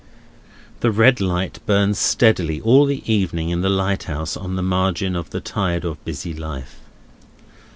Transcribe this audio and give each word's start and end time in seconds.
The 0.79 0.89
red 0.89 1.21
light 1.21 1.59
burns 1.67 1.99
steadily 1.99 2.59
all 2.59 2.85
the 2.87 3.03
evening 3.05 3.49
in 3.49 3.61
the 3.61 3.69
lighthouse 3.69 4.35
on 4.35 4.55
the 4.55 4.63
margin 4.63 5.15
of 5.15 5.29
the 5.29 5.41
tide 5.41 5.85
of 5.85 6.03
busy 6.03 6.33
life. 6.33 6.79